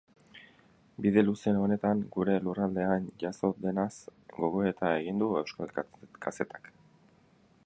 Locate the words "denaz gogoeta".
3.69-4.95